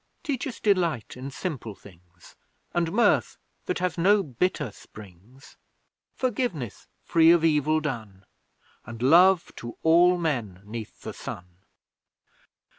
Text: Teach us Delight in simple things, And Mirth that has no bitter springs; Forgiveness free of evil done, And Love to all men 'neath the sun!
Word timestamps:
Teach 0.23 0.47
us 0.47 0.59
Delight 0.59 1.15
in 1.15 1.29
simple 1.29 1.75
things, 1.75 2.35
And 2.73 2.91
Mirth 2.91 3.37
that 3.67 3.77
has 3.77 3.99
no 3.99 4.23
bitter 4.23 4.71
springs; 4.71 5.57
Forgiveness 6.15 6.87
free 7.03 7.29
of 7.29 7.45
evil 7.45 7.79
done, 7.79 8.25
And 8.83 9.03
Love 9.03 9.55
to 9.57 9.77
all 9.83 10.17
men 10.17 10.63
'neath 10.65 11.01
the 11.01 11.13
sun! 11.13 11.45